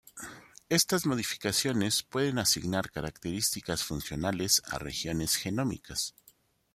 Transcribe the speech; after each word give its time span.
Estas 0.67 1.05
modificaciones 1.05 2.01
pueden 2.01 2.39
asignar 2.39 2.89
características 2.89 3.83
funcionales 3.83 4.63
a 4.65 4.79
regiones 4.79 5.35
genómicas. 5.35 6.15